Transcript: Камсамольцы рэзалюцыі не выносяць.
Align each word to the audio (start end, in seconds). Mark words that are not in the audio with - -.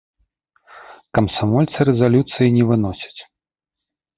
Камсамольцы 1.17 1.79
рэзалюцыі 1.91 2.47
не 2.57 2.63
выносяць. 2.71 3.17